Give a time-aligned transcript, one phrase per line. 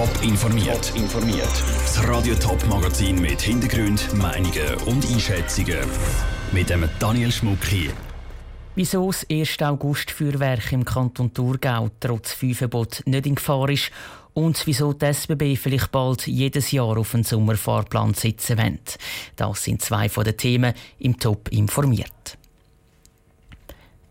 [0.00, 0.92] Top informiert.
[0.96, 1.62] informiert.
[1.82, 5.76] Das Radio Top Magazin mit Hintergrund, Meinungen und Einschätzungen
[6.52, 7.90] mit dem Daniel Schmuck hier.
[8.74, 9.60] Wieso das 1.
[9.60, 13.90] August Feuerwerk im Kanton Thurgau trotz Feuerverbot nicht in Gefahr ist
[14.32, 18.78] und wieso die SBB vielleicht bald jedes Jahr auf einen Sommerfahrplan setzen will.
[19.36, 22.38] Das sind zwei von den Themen im Top informiert.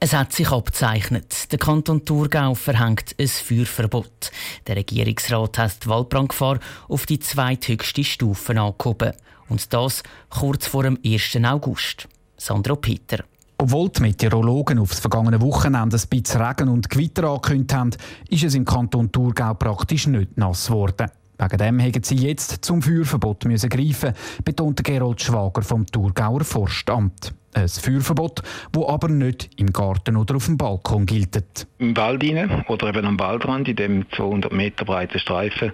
[0.01, 1.51] Es hat sich abzeichnet.
[1.51, 4.31] Der Kanton Thurgau verhängt ein Feuerverbot.
[4.67, 9.13] Der Regierungsrat hat die Waldbrandgefahr auf die zweithöchste Stufe angehoben.
[9.47, 11.37] Und das kurz vor dem 1.
[11.43, 12.07] August.
[12.37, 13.23] Sandro Peter.
[13.57, 17.91] Obwohl die Meteorologen auf das vergangene Wochenende ein bisschen Regen und Gewitter angekündigt haben,
[18.29, 21.11] ist es im Kanton Thurgau praktisch nicht nass geworden.
[21.39, 27.33] Wegen dem haben sie jetzt zum Feuerverbot müssen greifen, betonte Gerold Schwager vom Thurgauer Forstamt.
[27.53, 28.43] Ein Feuerverbot,
[28.73, 31.65] das aber nicht im Garten oder auf dem Balkon gilt.
[31.77, 32.23] Im Wald
[32.67, 35.71] oder eben am Waldrand, in dem 200 Meter breiten Streifen,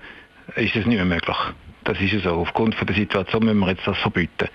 [0.55, 1.37] ist es nicht mehr möglich.
[1.85, 2.31] Das ist so.
[2.31, 4.49] Aufgrund von der Situation müssen wir jetzt das verbieten.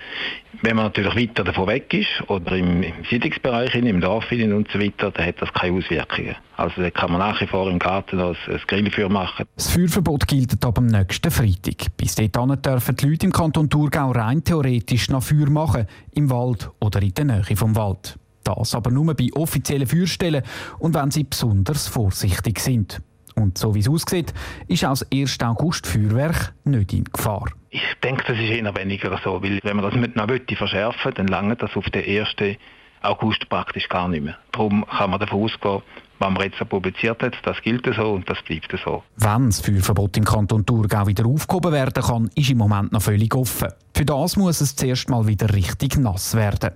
[0.62, 5.12] Wenn man natürlich weiter davon weg ist oder im, Siedlungsbereich, im Dorf und so weiter,
[5.12, 6.34] dann hat das keine Auswirkungen.
[6.56, 8.36] Also da kann man nach wie vor im Garten ein
[8.67, 9.47] Grillfeuer machen.
[9.55, 11.97] Das Feuerverbot gilt ab dem nächsten Freitag.
[11.97, 16.69] Bis dahin dürfen die Leute im Kanton Thurgau rein theoretisch noch Feuer machen, im Wald
[16.81, 18.19] oder in der Nähe vom Wald.
[18.42, 20.42] Das aber nur bei offiziellen Feuerstellen
[20.81, 23.01] und wenn sie besonders vorsichtig sind.
[23.34, 24.33] Und so wie es aussieht,
[24.69, 25.39] ist auch das 1.
[25.42, 27.47] August Feuerwerk nicht in Gefahr.
[27.70, 31.12] Ich denke, das ist eher weniger so, weil wenn man das mit noch verschärfen will,
[31.12, 32.56] dann lange das auf den 1.
[33.03, 34.36] August praktisch gar nicht mehr.
[34.53, 35.83] Darum kann man davon ausgehen,
[36.19, 39.03] was man jetzt publiziert hat, das gilt so und das bleibt so.
[39.17, 43.34] Wenn das Feuerverbot im Kanton Thurgau wieder aufgehoben werden kann, ist im Moment noch völlig
[43.34, 43.69] offen.
[43.95, 46.73] Für das muss es zuerst mal wieder richtig nass werden.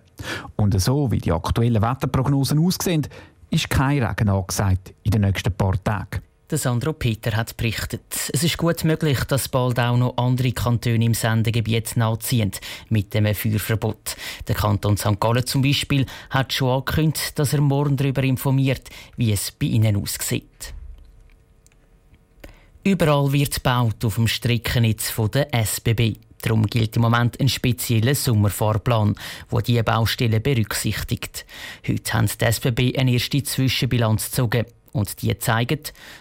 [0.56, 3.06] Und so wie die aktuellen Wetterprognosen aussehen,
[3.50, 6.22] ist kein Regen angesagt in den nächsten paar Tagen.
[6.52, 8.02] Sandro Peter hat berichtet.
[8.32, 12.52] Es ist gut möglich, dass bald auch noch andere Kantone im Sendegebiet nachziehen
[12.90, 14.16] mit dem Feuerverbot.
[14.46, 15.18] Der Kanton St.
[15.18, 19.96] Gallen zum Beispiel hat schon angekündigt, dass er morgen darüber informiert, wie es bei ihnen
[19.96, 20.74] aussieht.
[22.84, 26.18] Überall wird gebaut auf dem Streckennetz der SBB.
[26.42, 29.14] Darum gilt im Moment ein spezieller Sommerfahrplan,
[29.50, 31.46] der diese Baustellen berücksichtigt.
[31.88, 34.66] Heute haben die SBB eine erste Zwischenbilanz gezogen.
[34.94, 35.80] Und die zeigen,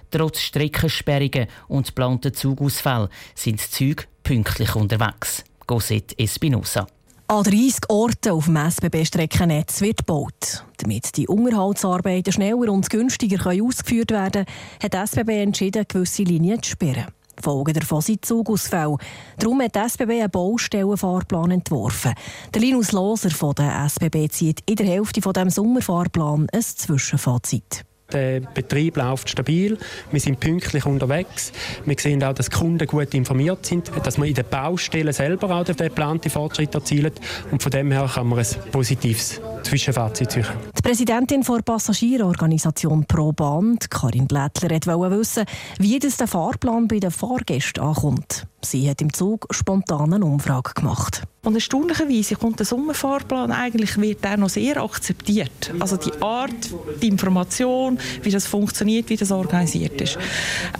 [0.09, 5.43] trotz Streckensperrungen und geplanten Zugausfällen sind die Züge pünktlich unterwegs.
[5.67, 6.87] Gosset Espinosa.
[7.27, 10.65] An 30 Orten auf dem SBB-Streckennetz wird gebaut.
[10.77, 16.71] Damit die Unterhaltsarbeiten schneller und günstiger ausgeführt werden können, hat SBB entschieden, gewisse Linien zu
[16.71, 17.05] sperren.
[17.41, 18.97] Folge davon sind Zugausfälle.
[19.37, 22.13] Darum hat die SBB einen Baustellenfahrplan entworfen.
[22.53, 27.85] Der Linus Loser von der SBB zieht in der Hälfte dieses Sommerfahrplan ein Zwischenfazit.
[28.13, 29.77] Der Betrieb läuft stabil,
[30.11, 31.51] wir sind pünktlich unterwegs.
[31.85, 35.63] Wir sehen auch, dass Kunden gut informiert sind, dass wir in den Baustellen selber auch
[35.63, 37.11] den geplanten Fortschritt erzielen.
[37.51, 40.45] Und von dem her kann man ein positives Zwischenfazit ziehen.
[40.83, 45.45] Die Präsidentin der Passagierorganisation ProBahn, Karin Blättler, wollte wissen,
[45.79, 48.45] wie das der Fahrplan bei den Fahrgästen ankommt.
[48.65, 51.23] Sie hat im Zug spontan eine Umfrage gemacht.
[51.45, 55.73] Und erstaunlicherweise kommt der Sommerfahrplan eigentlich wird der noch sehr akzeptiert.
[55.79, 60.17] Also die Art, die Information, wie das funktioniert, wie das organisiert ist.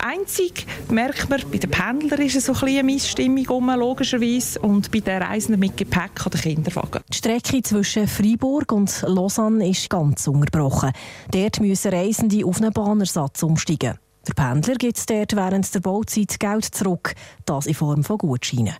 [0.02, 4.58] Einzig merkt man, bei den Pendlern ist es so ein bisschen eine Missstimmung um, logischerweise,
[4.60, 7.02] und bei den Reisenden mit Gepäck oder Kinderwagen.
[7.12, 10.90] Die Strecke zwischen Freiburg und Lausanne ist ganz unterbrochen.
[11.30, 13.96] Dort müssen Reisende auf einen Bahnersatz umsteigen.
[14.26, 18.74] Der Pendler gibt es dort während der Bauzeit Geld zurück, das in Form von Gutscheinen.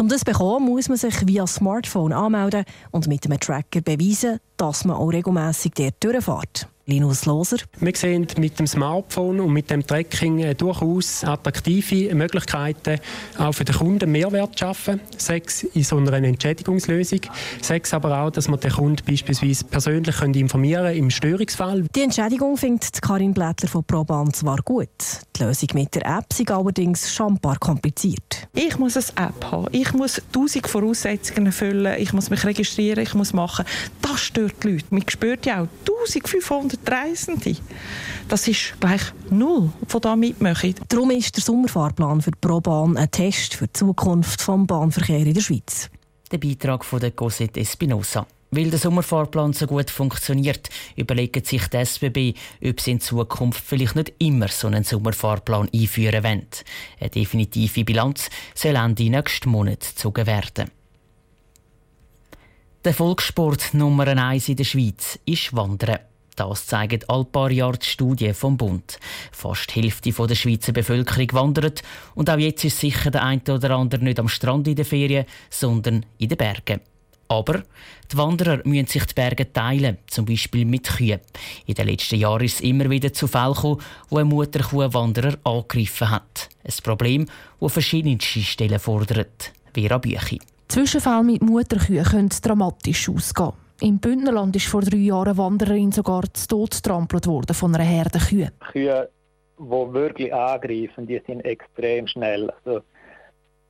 [0.00, 4.40] Um das zu bekommen, muss man sich via Smartphone anmelden und mit einem Tracker beweisen,
[4.56, 6.68] dass man auch regelmässig dort durchfährt.
[6.88, 7.58] Linus Loser.
[7.80, 12.98] Wir sehen mit dem Smartphone und mit dem Tracking äh, durchaus attraktive Möglichkeiten,
[13.36, 14.98] auch für den Kunden Mehrwert zu schaffen.
[15.18, 17.20] Sechs in so einer Entschädigungslösung.
[17.60, 21.84] Sechs aber auch, dass man den Kunden beispielsweise persönlich informieren können im Störungsfall.
[21.94, 24.88] Die Entschädigung findet Karin Blättler von ProBahn zwar gut.
[25.36, 28.48] Die Lösung mit der App ist allerdings schambar kompliziert.
[28.54, 29.66] Ich muss eine App haben.
[29.72, 31.94] Ich muss tausend Voraussetzungen erfüllen.
[31.98, 33.00] Ich muss mich registrieren.
[33.00, 33.66] Ich muss machen.
[34.00, 34.86] Das stört die Leute.
[34.90, 37.56] Man spürt ja auch 1500 Reisende.
[38.28, 40.74] Das ist gleich null, von da mitmachen.
[40.88, 45.34] Darum ist der Sommerfahrplan für die ProBahn ein Test für die Zukunft des Bahnverkehrs in
[45.34, 45.90] der Schweiz.
[46.30, 48.26] Der Beitrag von der Cosette Espinosa.
[48.50, 52.34] Weil der Sommerfahrplan so gut funktioniert, überlegen sich die SBB,
[52.64, 56.46] ob sie in Zukunft vielleicht nicht immer so einen Sommerfahrplan einführen wollen.
[56.98, 60.70] Eine definitive Bilanz soll Ende nächsten Monat gezogen werden.
[62.84, 65.98] Der Volkssport Nummer 1 in der Schweiz ist Wandern.
[66.38, 69.00] Das zeigen all paar Jahre die Studien vom Bund.
[69.32, 71.82] Fast die Hälfte der Schweizer Bevölkerung wandert
[72.14, 75.26] und auch jetzt ist sicher der eine oder andere nicht am Strand in den Ferien,
[75.50, 76.80] sondern in den Bergen.
[77.26, 77.64] Aber
[78.12, 81.18] die Wanderer müssen sich die Berge teilen, zum Beispiel mit Kühen.
[81.66, 84.94] In den letzten Jahren ist es immer wieder zu Fällen gekommen, wo eine Mutterkuh einen
[84.94, 86.48] Wanderer angegriffen hat.
[86.62, 87.26] Ein Problem,
[87.60, 89.52] das verschiedenste Stellen fordert.
[89.74, 90.38] Vera Büchi.
[90.68, 93.52] Zwischenfälle mit Mutterkühen können dramatisch ausgehen.
[93.80, 97.84] Im Bündnerland ist vor drei Jahren eine Wandererin sogar zu Tod getrampelt worden von einer
[97.84, 98.50] Herde Kühe.
[98.72, 99.08] Kühe,
[99.56, 102.50] die wirklich angreifen, die sind extrem schnell.
[102.64, 102.80] Also,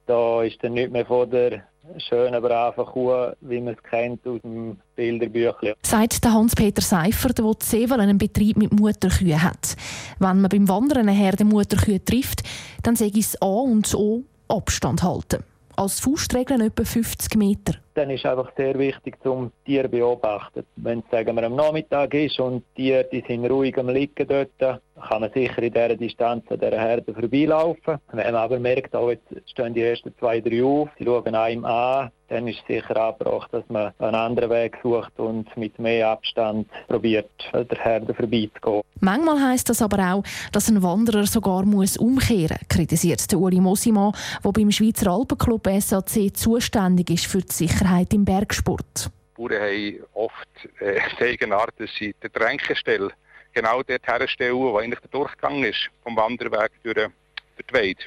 [0.07, 1.65] da ist dann nicht mehr von der
[1.99, 5.75] schönen, braven Kuh, wie man es kennt aus dem Bilderbüchlein.
[5.83, 9.77] Sagt Hans-Peter Seifert, der Sevel einen Betrieb mit Mutterkühen hat.
[10.19, 12.43] Wenn man beim Wandern eine Herde Mutterkühe trifft,
[12.83, 15.45] dann sage ich es A und O Abstand halten.
[15.77, 17.75] Als Faustregel etwa 50 Meter.
[17.99, 20.65] Dann ist einfach sehr wichtig, zum Tier beobachten.
[20.77, 24.25] Wenn es sagen wir, am Nachmittag ist und die Tiere die sind ruhig am Liegen
[24.29, 27.99] dort, kann man sicher in dieser Distanz an dieser Herde vorbeilaufen.
[28.13, 31.65] Wenn man aber merkt, oh, jetzt stehen die ersten zwei, drei auf, sie schauen einem
[31.65, 36.09] an, dann ist es sicher angebracht, dass man einen anderen Weg sucht und mit mehr
[36.09, 38.83] Abstand probiert, an der Herde vorbeizugehen.
[39.01, 43.61] Manchmal heisst das aber auch, dass ein Wanderer sogar muss umkehren muss, kritisiert der Uli
[43.61, 44.13] Mosimann,
[44.45, 49.11] der beim Schweizer Alpenclub SAC zuständig ist für die Sicherheit im Bergsport.
[49.39, 50.49] Die Bauern haben oft
[50.81, 53.11] äh, die Eigenart, dass sie die Tränkenstelle
[53.53, 58.01] genau dort herstellen, wo eigentlich der Durchgang ist vom Wanderweg durch, die Weide.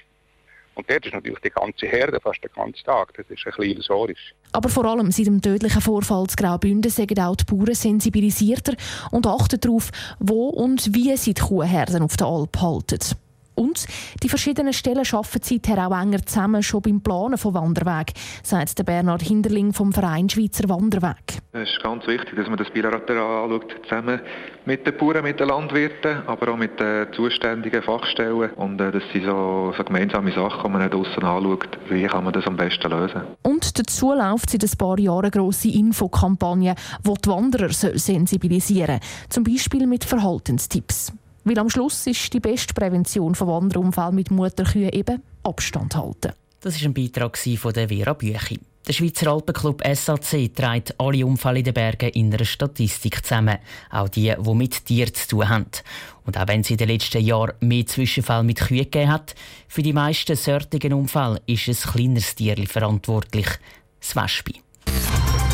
[0.74, 3.14] Und dort ist natürlich die ganze Herde fast den ganzen Tag.
[3.16, 4.34] Das ist ein bisschen illusorisch.
[4.54, 8.76] Aber vor allem seit dem tödlichen Vorfall zu Graubünden sind auch die Bauern sensibilisierter
[9.12, 13.00] und achten darauf, wo und wie sie die Kuhherden auf der Alp halten.
[13.56, 13.86] Und
[14.24, 18.14] die verschiedenen Stellen arbeiten seither auch enger zusammen, schon beim Planen von Wanderweg,
[18.44, 21.42] sagt der Bernhard Hinderling vom Verein Schweizer Wanderweg.
[21.54, 24.22] Es ist ganz wichtig, dass man das bilateral anschaut, zusammen
[24.66, 28.52] mit den Bauern, mit den Landwirten, aber auch mit den zuständigen Fachstellen.
[28.52, 32.24] Und äh, das sind so, so gemeinsame Sachen, die man nicht aussen anschaut, wie kann
[32.24, 33.22] man das am besten lösen.
[33.44, 36.76] Und dazu läuft seit ein paar Jahren eine grosse Infokampagne,
[37.06, 41.14] die die Wanderer sensibilisieren soll, zum Beispiel mit Verhaltenstipps.
[41.44, 46.34] Weil am Schluss ist die beste Prävention von Wanderunfällen mit Mutterkühen eben Abstand halten.
[46.60, 48.60] Das ist ein Beitrag von der Vera Büchi.
[48.88, 53.58] Der Schweizer Alpenclub SAC trägt alle Unfälle in den Bergen in einer Statistik zusammen.
[53.90, 55.68] Auch die, die mit Tieren zu tun haben.
[56.26, 59.36] Und auch wenn es in den letzten Jahren mehr Zwischenfälle mit Kühen gegeben hat,
[59.68, 63.48] für die meisten solchen Unfälle ist ein kleineres Tier verantwortlich,
[64.00, 64.54] das Wespe.